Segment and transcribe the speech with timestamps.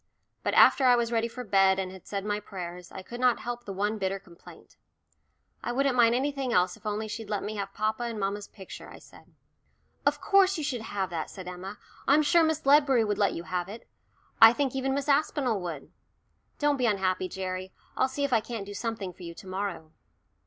[0.41, 3.41] But after I was ready for bed and had said my prayers, I could not
[3.41, 4.75] help the one bitter complaint.
[5.63, 8.89] "I wouldn't mind anything else if only she'd let me have papa and mamma's picture,"
[8.89, 9.31] I said.
[10.03, 11.77] "Of course you should have that," said Emma.
[12.07, 13.87] "I'm sure Miss Ledbury would let you have it.
[14.41, 15.91] I think even Miss Aspinall would.
[16.57, 19.91] Don't be unhappy, Gerry, I'll see if I can't do something for you to morrow."